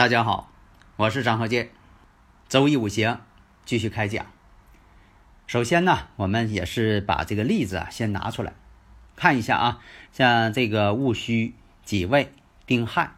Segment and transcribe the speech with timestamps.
[0.00, 0.50] 大家好，
[0.96, 1.68] 我是张和建，
[2.48, 3.20] 周易五行
[3.66, 4.24] 继续开讲。
[5.46, 8.54] 首先呢，我们也是把这个例子啊先拿出来
[9.14, 11.54] 看一下啊，像这个戊戌、
[11.84, 12.32] 己未、
[12.64, 13.10] 丁亥、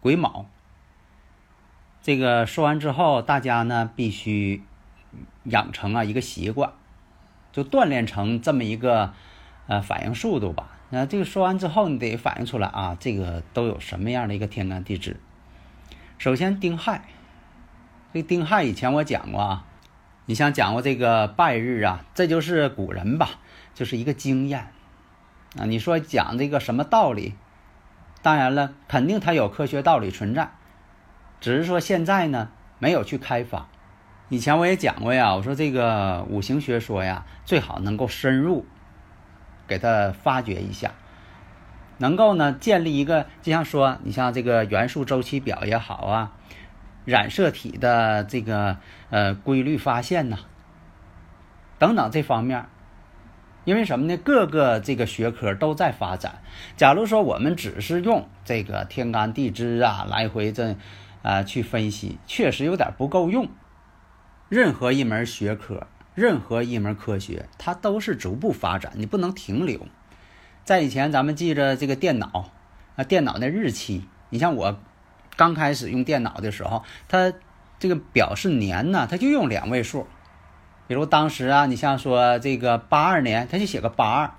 [0.00, 0.46] 癸卯。
[2.02, 4.64] 这个说完之后，大家呢必须
[5.44, 6.72] 养成啊一个习惯，
[7.52, 9.14] 就锻炼成这么一个
[9.68, 10.76] 呃反应速度吧。
[10.90, 15.20] 那这个说完之后，你得反应出来啊，这个都有什么样的一个天干地支。
[16.18, 17.02] 首先，丁亥，
[18.14, 19.66] 这丁亥以前我讲过啊，
[20.24, 23.32] 你像讲过这个拜日啊，这就是古人吧，
[23.74, 24.68] 就是一个经验
[25.58, 25.66] 啊。
[25.66, 27.34] 你说讲这个什么道理？
[28.22, 30.52] 当然了，肯定它有科学道理存在，
[31.38, 33.68] 只是说现在呢没有去开发。
[34.30, 38.64] 以前我也讲过呀，我说这个五行学说呀，最好能够深入
[39.68, 40.92] 给它发掘一下。
[41.98, 46.32] 能够呢建立一个，就像说你像这个元素周期表也好啊，
[47.04, 48.76] 染色体的这个
[49.10, 50.38] 呃规律发现呐，
[51.78, 52.66] 等等这方面，
[53.64, 54.16] 因为什么呢？
[54.16, 56.40] 各个这个学科都在发展。
[56.76, 60.76] 假如说我们只是用这个天干地支啊来回这
[61.22, 63.48] 啊去分析，确实有点不够用。
[64.48, 69.86] 任何一门学科，任何一门科学，它都是逐步发展，你不能停留。
[70.66, 72.50] 在以前，咱们记着这个电脑
[72.96, 74.02] 啊，电脑的日期。
[74.30, 74.76] 你像我
[75.36, 77.32] 刚开始用电脑的时候，它
[77.78, 80.08] 这个表是年呢，它就用两位数。
[80.88, 84.34] 比如当时啊，你像说这个八二年，它就写个八二，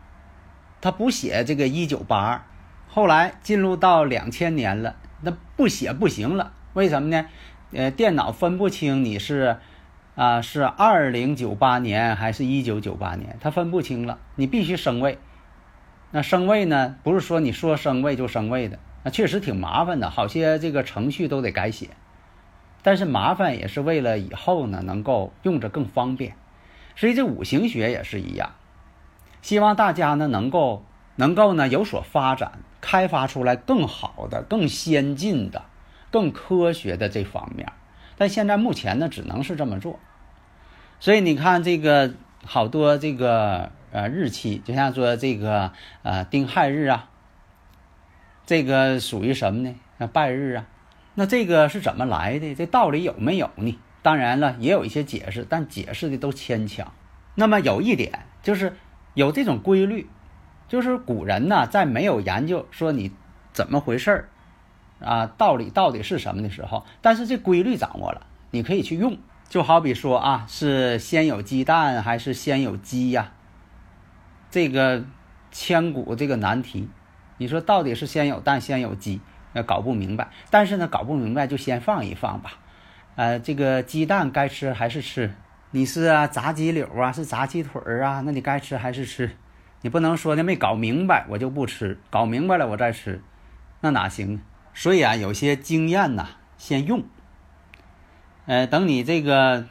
[0.82, 2.42] 它不写这个一九八二。
[2.90, 6.52] 后来进入到两千年了，那不写不行了。
[6.74, 7.26] 为什么呢？
[7.72, 9.56] 呃，电脑分不清你是
[10.16, 15.18] 啊是二零九八年还是一九九八年，它分不清了，你必须升位。
[16.18, 16.96] 那升位呢？
[17.04, 21.92] 不是说你说升位就升位的，那确实挺麻烦的，好些这个程序都得改写。
[22.82, 26.36] 但是麻烦也是为了以后呢能够用着更方便。
[26.96, 28.56] 所以这五行学也是一样，
[29.44, 30.84] 希望大家呢能够
[31.18, 35.66] 能够呢有所发展，开发出来更好的、更先进的、
[36.10, 37.72] 更科学的这方面。
[38.18, 40.00] 但现在目前呢只能是这么做。
[41.00, 43.72] 所以你看这个好多这个。
[43.92, 45.72] 呃，日期就像说这个
[46.04, 47.10] 呃丁亥日啊，
[48.46, 49.76] 这个属于什么呢？
[49.98, 50.66] 那拜日啊，
[51.16, 52.54] 那这个是怎么来的？
[52.54, 53.80] 这道理有没有呢？
[54.02, 56.94] 当然了，也有一些解释，但解释的都牵强。
[57.36, 58.76] 那么有一点就是
[59.14, 60.10] 有这种规律，
[60.68, 63.12] 就是古人呢在没有研究说你
[63.54, 64.30] 怎么回事儿
[65.00, 69.18] 啊，道理到底是什么的时候，但是这规律掌握了，你可以去用。
[69.50, 73.32] 就好比说啊，是先有鸡蛋还是先有鸡呀？
[74.58, 75.04] 这个
[75.52, 76.90] 千古这个难题，
[77.38, 79.22] 你说到底是先有蛋先有鸡？
[79.54, 80.30] 呃，搞不明白。
[80.50, 82.54] 但是呢，搞不明白就先放一放吧。
[83.18, 85.32] 呃，这个鸡蛋该吃还是吃？
[85.70, 88.24] 你是啊炸鸡柳啊，是炸鸡腿儿啊？
[88.26, 89.30] 那你该吃还是吃？
[89.82, 93.22] 你不能说呢没搞明白我就不吃，搞明白了我再吃，
[93.82, 94.42] 那哪行？
[94.74, 97.04] 所以啊，有些经验呐，先用。
[98.48, 99.66] 呃，等你这个。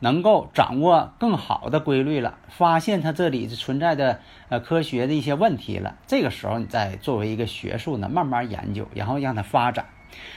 [0.00, 9.86] 能够掌握更好的规律了，发现它这里存在的呃科学的一些问题了，这个时候你再作为一个学术呢慢慢研究，然后让它发展。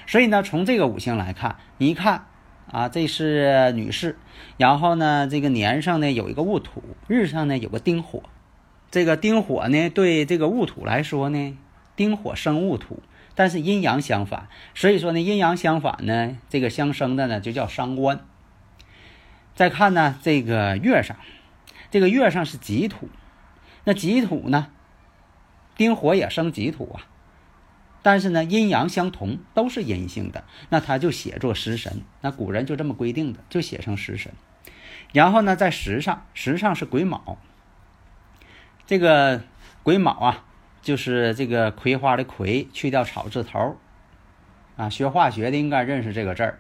[0.08, 2.26] 所以呢，从这个五行来看，你一看
[2.72, 4.18] 啊，这是女士，
[4.58, 8.24] 然后呢，这个年上呢有一个戊土，日上呢有个丁火，
[8.90, 11.58] 这个丁火呢对这个戊土来说呢，
[11.96, 13.02] 丁火生戊土，
[13.36, 18.22] 但是阴阳相反，所以说呢阴阳相反呢，这个相生的呢就叫伤官。
[19.60, 21.18] 再看呢，这个月上，
[21.92, 23.10] 这个月上是己土，
[23.84, 24.68] 那己土呢，
[25.76, 27.04] 丁火也生己土啊，
[28.02, 34.32] 但是呢，阴阳相同，都是阴性的，那他就写作食神，那古人就这么规定的，就写成食神。
[35.12, 37.38] 然后呢，在时上，时上是癸卯，
[38.86, 39.44] 这个
[39.84, 40.46] 癸卯啊，
[40.82, 43.76] 就是这个葵花的葵，去掉草字头，
[44.78, 46.60] 啊，学化学的应该认识这个字儿。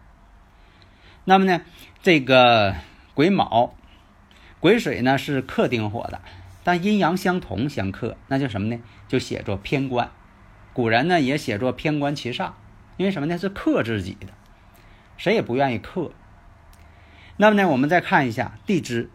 [1.23, 1.61] 那么呢，
[2.01, 2.75] 这个
[3.19, 3.75] 癸卯、
[4.61, 6.21] 癸水呢是克丁火的，
[6.63, 8.81] 但阴阳相同相克，那叫什么呢？
[9.09, 10.09] 就写作偏官。
[10.71, 12.55] 古人呢也写作偏官其上，
[12.95, 13.37] 因为什么呢？
[13.37, 14.27] 是克自己的，
[15.17, 16.13] 谁也不愿意克。
[17.35, 19.09] 那么呢，我们再看一下地支，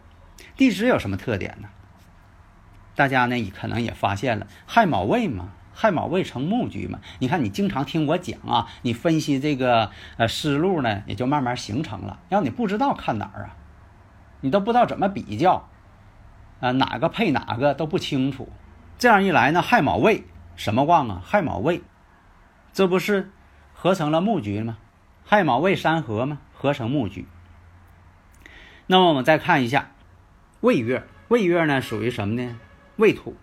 [0.55, 1.69] 地支有什么特点呢？
[2.93, 6.99] 大家呢，可能也发现了亥卯未嘛，亥卯未成木局嘛。
[7.17, 12.19] 你看，你经常听我讲啊，你分析这个呃思路呢，也就慢慢形成了。
[12.29, 13.57] 要你不知道看哪儿啊，
[14.45, 15.67] 你都不知道怎么比较，
[16.59, 18.47] 啊哪个配哪个都不清楚。
[18.99, 20.23] 这样一来呢，亥卯未
[20.55, 21.23] 什么旺啊？
[21.25, 21.81] 亥卯未，
[22.71, 23.31] 这不是
[23.73, 24.77] 合成了木局吗？
[25.25, 26.37] 亥卯未三合吗？
[26.53, 27.27] 合成木局。
[28.85, 29.89] 那么我们再看一下
[30.61, 32.55] 未月，未月呢属于什么呢？
[32.97, 33.35] 未土，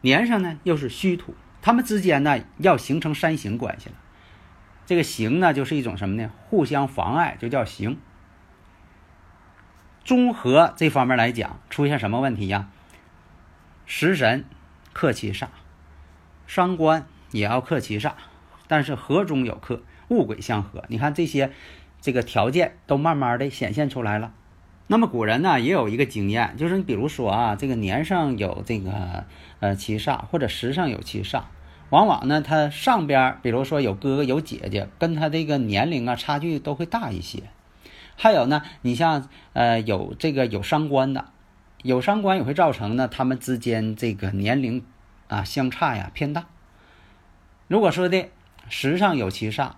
[0.00, 3.94] 年上呢又是戌土，它们之间呢要形成三刑关系了。
[4.84, 6.32] 这个刑呢就是一种什么呢？
[6.48, 8.00] 互相妨碍，就叫刑。
[10.10, 12.68] 综合这方面来讲，出现什么问题呀？
[13.86, 14.44] 食神
[14.92, 15.46] 克其煞，
[16.48, 18.14] 伤官也要克其煞，
[18.66, 20.82] 但是合中有克，物癸相合。
[20.88, 21.52] 你看这些
[22.00, 24.32] 这个条件都慢慢的显现出来了。
[24.88, 29.26] 那么古人呢也有一个经验，就是你比如说啊，这个年上有这个
[29.60, 31.42] 呃七煞，或者时上有七煞，
[31.90, 37.44] 往往呢他上边比如说有哥哥有姐姐，跟他这个年龄啊差距都会大一些。
[38.20, 41.24] 还有呢，你像呃有这个有伤官的，
[41.82, 44.84] 有伤官也会造成呢他们之间这个年龄
[45.28, 46.44] 啊相差呀偏大。
[47.66, 48.28] 如果说的
[48.68, 49.70] 时上有七煞，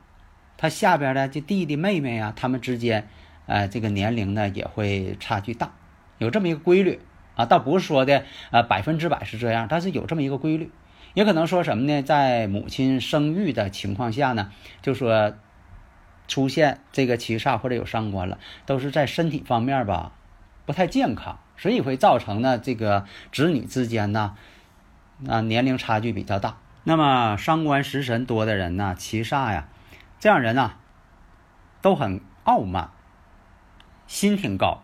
[0.56, 3.08] 他下边的这弟弟妹妹呀，他们之间。
[3.44, 5.72] 呃，这个年龄呢也会差距大，
[6.18, 7.00] 有这么一个规律
[7.34, 10.70] 啊，倒不是说的呃百分之百是这样，但是有这么一个规律，
[11.14, 12.02] 也可能说什么呢？
[12.02, 15.34] 在母亲生育的情况下呢，就说
[16.32, 20.12] 出现这个七煞或者有伤官了，都是在身体方面吧
[20.64, 24.34] 不太健康，所以会造成呢这个子女之间呢
[25.28, 26.56] 啊年龄差距比较大。
[26.84, 29.68] 那么伤官食神多的人呢，七煞呀，
[30.20, 30.72] 这样人呢
[31.82, 32.88] 都很傲慢。
[34.06, 34.82] 心挺高，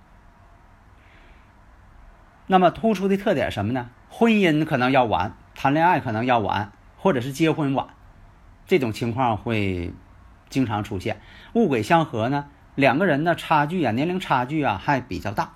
[2.46, 3.88] 那么突出的特点什么呢？
[4.10, 7.86] 婚姻可能要晚，谈恋爱可能要晚，或者是结婚晚，
[8.66, 9.94] 这种情况会
[10.48, 11.20] 经常出现。
[11.54, 15.52] 物癸相合呢，两个人的差距啊，年龄差距啊还比较大，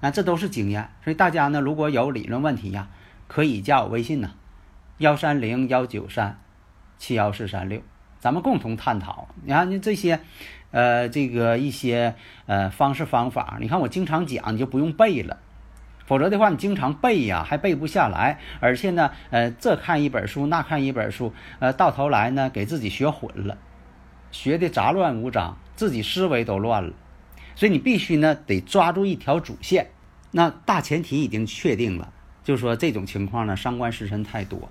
[0.00, 0.90] 那，这都是经验。
[1.02, 2.88] 所以大家呢，如果有理论问题呀，
[3.26, 4.32] 可以加我微信呢，
[4.98, 6.38] 幺三零幺九三
[6.98, 7.80] 七幺四三六，
[8.18, 9.28] 咱们共同探讨。
[9.42, 10.20] 你看，你这些。
[10.70, 12.16] 呃，这个一些
[12.46, 15.38] 呃方式方法，你看我经常讲，你就不用背了，
[16.04, 23.56] 否则的话你经常背呀，还背不下来，而且呢，呃，这看一本书，那看一本书，呃，到头来呢，给自己学混了，
[24.34, 26.92] 学的杂乱无章，自己思维都乱了，
[27.54, 29.92] 所以你必须呢得抓住一条主线。
[30.32, 34.68] 那大前提已经确定了，就说这种情况呢，伤官食神太多，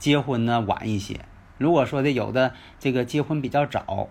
[0.00, 1.20] 结婚呢晚一些。
[1.56, 4.08] 如果说的有的这个结婚比较早。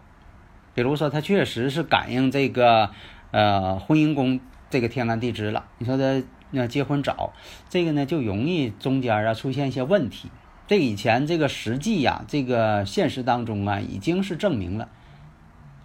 [0.74, 2.92] 比如说，他确实是感应这个，
[3.32, 4.40] 呃，婚姻宫
[4.70, 5.66] 这个天干地支了。
[5.80, 6.22] 你说的
[6.52, 7.34] 那结婚早，
[7.68, 10.30] 这个呢就容易中间啊出现一些问题。
[10.68, 14.90] 这以前这个实际呀，这个现实当中啊，已经是证明了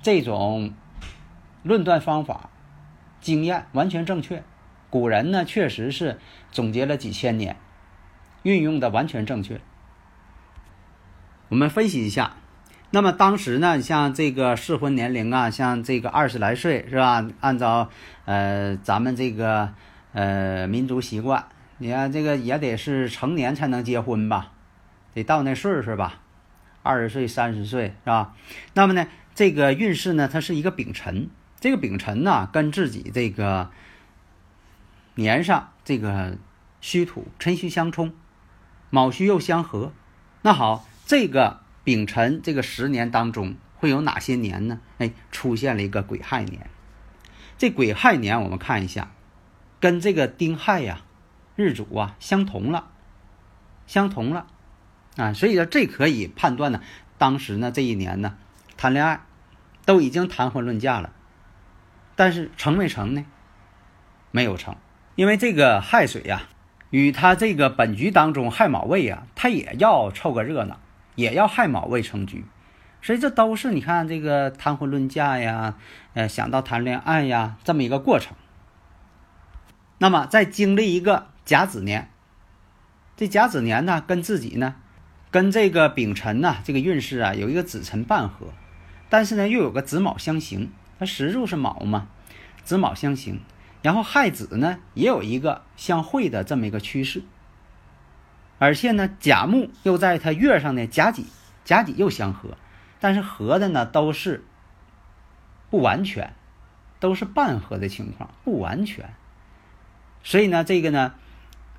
[0.02, 0.75] 这种
[1.62, 2.50] 论断方法、
[3.21, 4.42] 经验完全正确。
[4.90, 6.18] 古人呢确实是
[6.50, 7.56] 总结了几千年，
[8.42, 9.61] 运用的完全正确。
[11.49, 12.37] 我们分析一下。
[12.95, 17.26] 那么当时呢，像这个适婚年龄啊，像这个二十来岁是吧？
[17.40, 17.88] 按照
[18.26, 19.73] 呃咱们这个
[20.12, 21.47] 呃民族习惯，
[21.78, 24.51] 你看这个也得是成年才能结婚吧，
[25.14, 26.21] 得到那岁数吧，
[26.83, 28.35] 二十岁、三十岁是吧？
[28.75, 31.28] 那么呢，这个运势呢，它是一个丙辰，
[31.61, 33.71] 这个丙辰呢跟自己这个
[35.14, 36.38] 年上这个
[36.81, 38.12] 戌土辰戌相冲，
[38.90, 39.92] 卯戌又相合，
[40.42, 41.61] 那好，这个。
[41.85, 44.78] 丙辰这个十年当中会有哪些年呢？
[44.99, 46.71] 哎，出现了一个癸亥年。
[47.59, 49.11] 这癸亥年我们看一下，
[49.81, 51.00] 跟这个丁亥呀
[51.57, 52.92] 日主啊相同了，
[53.88, 54.47] 相同了
[55.16, 56.81] 啊，所以说这可以判断呢，
[57.19, 58.37] 当时呢这一年呢
[58.76, 59.21] 谈恋爱
[59.85, 61.12] 都已经谈婚论嫁了，
[62.16, 63.25] 但是成没成呢？
[64.31, 64.76] 没有成，
[65.14, 66.42] 因为这个亥水呀
[66.90, 70.78] 与他这个本局当中亥卯未啊，他也要凑个热闹。
[71.14, 72.47] 也要亥卯未成局，
[73.02, 75.75] 所以这都是你看这个谈婚论嫁呀，
[76.14, 78.35] 呃，想到谈恋爱呀这么一个过程。
[79.99, 82.11] 那么在经历一个甲子年，
[83.14, 84.76] 这甲子年呢，跟自己呢，
[85.32, 88.52] 跟这个丙辰呢，这个运势啊，有一个子辰半合，
[89.08, 92.08] 但是呢，又有个子卯相刑，它石柱是卯嘛，
[92.62, 93.40] 子卯相刑，
[93.80, 97.22] 然后亥子呢也有一个相会的这么一个趋势，
[98.58, 101.24] 而且呢甲木又在它月上呢甲己，
[101.64, 102.58] 甲己又相合，
[103.00, 104.44] 但是合的呢都是
[105.70, 106.34] 不完全，
[107.00, 109.14] 都是半合的情况，不完全，
[110.22, 111.14] 所以呢这个呢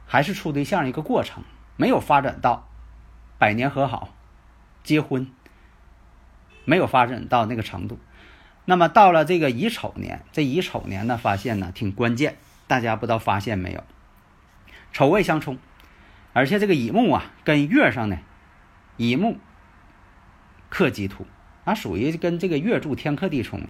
[0.07, 1.43] 还是处对象一个过程，
[1.77, 2.67] 没有发展到
[3.43, 4.15] 百年和好、
[4.85, 5.27] 结婚，
[6.63, 7.99] 没有发展到那个程度。
[8.63, 13.83] 那么到了这个乙丑年，这乙丑年呢，发现呢挺关键，大家不知道发现没有？
[14.93, 15.57] 丑未相冲，
[16.31, 18.17] 而且这个乙木啊，跟月上呢，
[18.95, 19.37] 乙木
[20.69, 21.27] 克己土，
[21.65, 23.67] 啊，属于跟这个月柱天克地冲。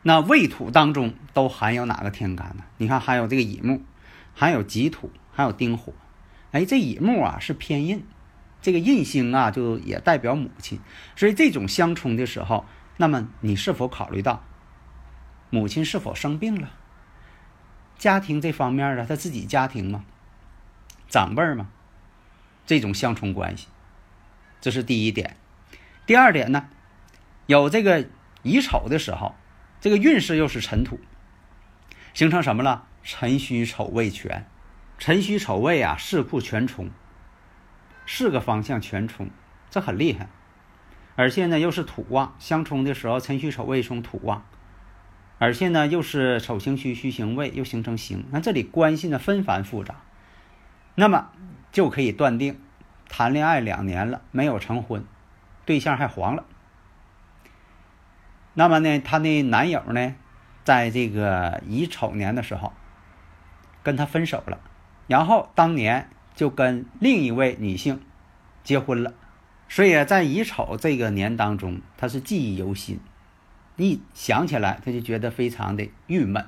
[0.00, 2.64] 那未土当中都含有哪个天干呢？
[2.78, 3.82] 你看，还有这个乙木，
[4.32, 5.92] 还有己土，还有丁火。
[6.52, 8.02] 哎，这乙木啊是偏印，
[8.62, 10.80] 这个印星啊就也代表母亲，
[11.16, 12.66] 所以这种相冲的时候。
[12.96, 14.44] 那么你是否考虑到
[15.48, 16.70] 母亲是否生病了？
[17.96, 20.04] 家庭这方面啊，他自己家庭吗？
[21.08, 21.68] 长辈吗？
[22.66, 23.68] 这种相冲关系，
[24.60, 25.36] 这是第一点。
[26.04, 26.68] 第二点呢，
[27.46, 28.06] 有这个
[28.42, 29.34] 乙丑的时候，
[29.80, 31.00] 这个运势又是辰土，
[32.12, 32.86] 形成什么了？
[33.02, 34.46] 辰戌丑未全，
[34.98, 36.90] 辰戌丑未啊，四库全冲，
[38.12, 39.30] 四个方向全冲，
[39.70, 40.26] 这很厉害。
[41.14, 44.44] 而且呢，又是土旺相冲的时候，辰戌丑未冲土旺，
[45.38, 48.26] 而且呢，又是丑行戌，戌行未，又形成刑。
[48.32, 49.94] 那这里关系呢纷繁复杂，
[50.96, 51.30] 那么
[51.70, 52.60] 就可以断定，
[53.08, 55.04] 谈恋爱两年了没有成婚，
[55.64, 56.44] 对象还黄了。
[58.54, 60.16] 那么呢，他的男友呢，
[60.64, 62.72] 在这个乙丑年的时候，
[63.84, 64.58] 跟他分手了，
[65.06, 68.00] 然后当年就跟另一位女性
[68.64, 69.14] 结婚了。
[69.68, 72.98] 所以在乙丑这个年当中，他是记忆犹新，
[73.76, 76.44] 一想起来他就觉得非常的郁闷，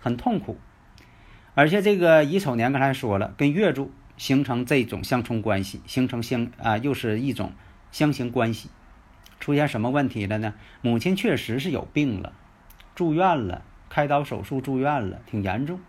[0.00, 0.58] 很痛苦。
[1.54, 7.52] 而且这个乙丑年刚才说了，跟月柱形成这种相冲关系，形成相啊又是一种
[7.92, 8.70] 相刑关系，
[9.38, 10.54] 出现什么问题了呢？
[10.80, 12.32] 母亲确实是有病了，
[12.94, 15.80] 住院了，开刀手术住院了，挺严重。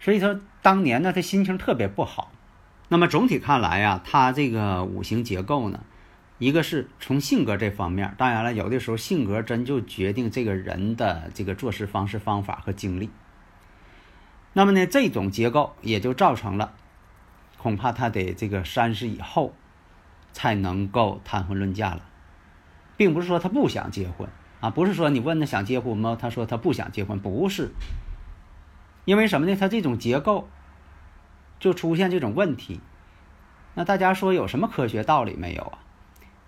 [0.00, 2.32] 所以说当年呢，他心情特别不好。
[2.88, 5.84] 那么总体看来呀，他这个五行结构呢。
[6.38, 13.10] 一个是从性格这方面，当然了，有的时候性格真就决定这个人的这个做事方式方法和经历。
[14.52, 16.74] 那么呢，这种结构也就造成了，
[17.58, 19.54] 恐怕他得这个三十以后
[20.32, 22.02] 才能够谈婚论嫁了，
[22.96, 24.28] 并不是说他不想结婚
[24.60, 26.18] 啊，不是说你问他想结婚吗？
[26.20, 27.70] 他说他不想结婚，不是，
[29.04, 29.54] 因为什么呢？
[29.54, 30.48] 他这种结构
[31.62, 32.80] 就出现这种问题。
[33.74, 35.78] 那大家说有什么科学道理没有啊？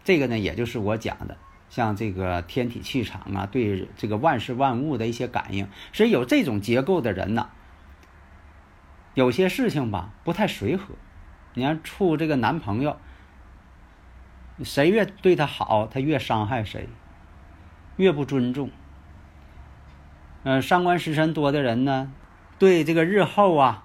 [0.02, 1.36] 这个呢，也就是我讲的，
[1.70, 7.48] 像这个天体气场啊，对这个万事万物的一些感应，所以有这种结构的人呢，
[9.14, 10.96] 有些事情吧不太随和。
[11.54, 12.98] 你看处这个男朋友，
[14.64, 16.88] 谁越对他好，他越伤害谁，
[17.94, 18.72] 越不尊重。
[20.42, 22.12] 嗯，伤官食神多的人呢，
[22.58, 23.83] 对这个日后啊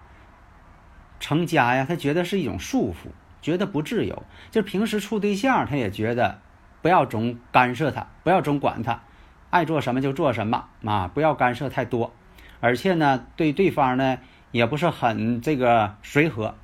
[1.20, 3.10] 成家呀，他觉得是一种束缚。
[3.42, 6.42] 觉得不自由，就平时处对象，他也觉得
[6.82, 9.02] 不要总干涉他，不要总管他，
[9.50, 12.14] 爱做什么就做什么啊，不要干涉太多。
[12.60, 14.18] 而且呢，对对方呢
[14.52, 16.56] 也不是很这个随和。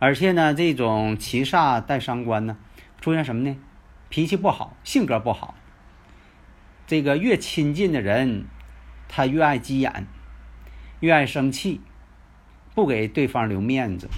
[0.00, 2.56] 而且呢，这种七煞带伤官呢，
[3.00, 3.56] 出现什么呢？
[4.08, 5.54] 脾气不好，性格不好。
[6.88, 8.46] 这个越亲近的人，
[9.08, 10.08] 他越爱急眼，
[10.98, 11.80] 越爱生气，
[12.74, 14.08] 不给对方留面子。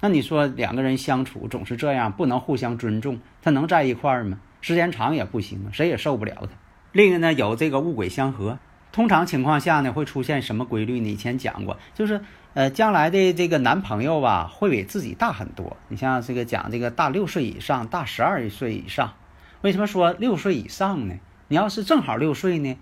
[0.00, 4.38] 那你说两个人相处总是这样，不能互相尊重，他能在一块儿吗？
[4.60, 6.48] 时间长也不行，谁也受不了他。
[6.92, 8.58] 另一个呢，有这个物鬼相合，
[8.92, 11.08] 通常情况下呢，会出现什么规律呢？
[11.10, 12.20] 以前讲过，就是
[12.54, 15.76] 呃，将来的这个男朋友吧，会比自己大很多。
[15.88, 19.14] 你像这个讲这个大六岁以上，大十二岁以上，
[19.62, 21.14] 为什么说六岁以上呢？
[21.48, 22.76] 你要是正好六岁呢，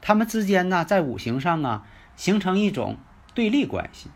[0.00, 1.84] 他们之间呢，在五行上啊，
[2.16, 2.96] 形成一种
[3.34, 4.10] 对立关系。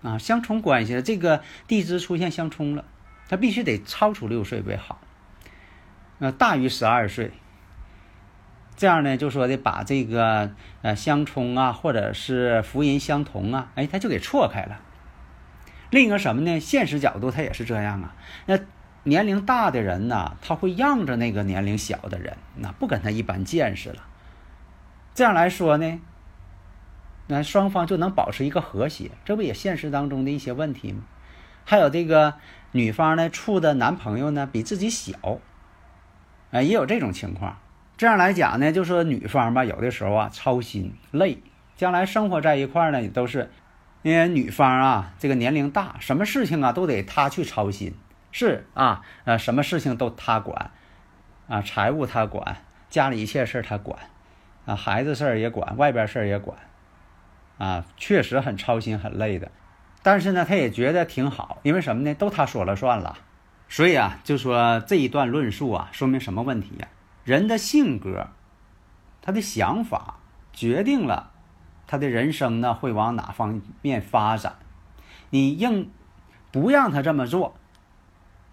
[0.00, 2.84] 啊，相冲关系，这个地支出现相冲了，
[3.28, 5.00] 他必须得超出六岁为好，
[6.20, 7.32] 呃，大于十二岁，
[8.76, 14.78] 这样呢，就说的把这个呃相冲啊，或者是福音相同啊，哎，他就给错开了。
[15.90, 16.60] 另一个什么呢？
[16.60, 18.14] 现实角度，他也是这样啊。
[18.46, 18.56] 那
[19.02, 24.04] 年龄大的人呢，他会让着那个年龄小的人，那不跟他一般见识了。
[25.12, 26.00] 这样来说呢？
[27.28, 31.04] 那双方就能保持一个和谐，这不也现实当中的一些问题吗？
[31.64, 32.34] 还有这个
[32.72, 35.38] 女方呢，处的男朋友呢比自己小，
[36.50, 37.58] 啊，也有这种情况，
[37.98, 41.42] 这样来讲呢，就说女方吧，有的时候啊操心累，
[41.76, 43.50] 将来生活在一块儿呢，也都是
[44.00, 47.94] 因为女方啊这个年龄大，什么事情啊都得她去操心，
[48.32, 50.70] 是啊，呃，什么事情都她管，
[51.48, 52.56] 啊，财务她管，
[52.88, 53.98] 家里一切事儿她管，
[54.64, 56.56] 啊，孩子事儿也管，外边事儿也管，
[57.58, 59.50] 啊，确实很操心很累的，
[60.02, 62.14] 但是呢，他也觉得挺好，因为什么呢？
[62.14, 63.18] 都他说了算了，
[63.68, 66.88] 所以啊，就说这一段论述啊，说明什么问题呀？
[67.24, 68.28] 人的性格，
[69.20, 70.20] 他的想法
[70.52, 71.32] 决定了
[71.86, 74.54] 他的人生呢会往哪方面发展。
[75.30, 75.90] 你硬
[76.52, 77.56] 不让他这么做，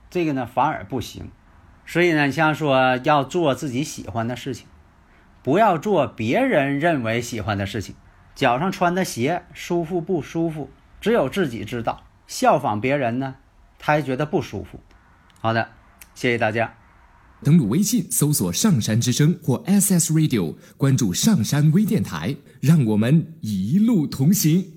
[0.10, 1.32] 这个呢反而不行。
[1.86, 4.68] 所以呢，像说要做自己喜欢的事情，
[5.44, 7.96] 不要做别人认为喜欢的事情。
[8.36, 12.04] 脚上穿的鞋舒服不舒服，只有自己知道。
[12.28, 13.36] 效仿别人呢，
[13.80, 14.80] 他还觉得不舒服。
[15.40, 15.70] 好的，
[16.14, 16.76] 谢谢大家。
[17.44, 24.75] 登录微信搜索“上山之声”或 “SS Radio”，关注“上山微电台”，让我们一路同行。